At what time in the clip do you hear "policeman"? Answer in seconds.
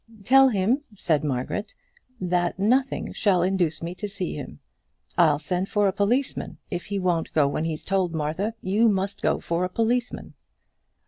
5.93-6.57, 9.69-10.33